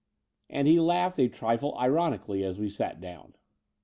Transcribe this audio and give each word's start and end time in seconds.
And 0.49 0.67
he 0.67 0.79
laughed 0.79 1.19
a 1.19 1.29
trifle 1.29 1.77
ironically 1.77 2.43
as 2.43 2.57
we 2.57 2.71
sat 2.71 2.99
down. 2.99 3.35